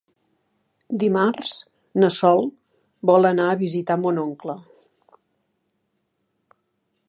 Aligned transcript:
Dimarts 1.03 1.51
na 2.03 2.09
Sol 2.15 2.41
vol 3.11 3.29
anar 3.33 3.45
a 3.53 3.59
visitar 3.61 3.99
mon 4.07 4.21
oncle. 4.25 4.57